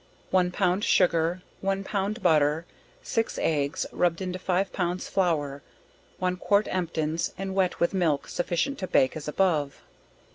[0.31, 2.65] One pound sugar, one pound butter,
[3.03, 5.61] six eggs, rubbed into 5 pounds flour,
[6.17, 9.79] one quart emptins and wet with milk, sufficient to bake, as above.